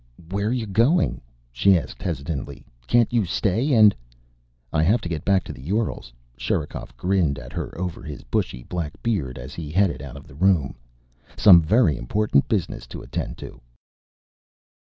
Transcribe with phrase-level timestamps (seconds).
[0.31, 1.21] "Where are you going?"
[1.51, 2.65] she asked hesitantly.
[2.87, 3.93] "Can't you stay and"
[4.73, 8.63] "I have to get back to the Urals." Sherikov grinned at her over his bushy
[8.63, 10.73] black beard as he headed out of the room.
[11.37, 13.61] "Some very important business to attend to."